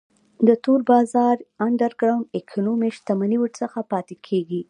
[0.47, 1.35] د تور بازار
[1.67, 4.59] Underground Economy شتمنۍ ورڅخه پاتې کیږي.